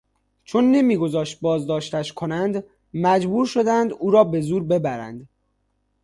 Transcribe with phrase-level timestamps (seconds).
[0.43, 2.63] چون نمیگذاشت بازداشتش کنند
[2.93, 5.27] مجبور شدند او را به زور ببرند.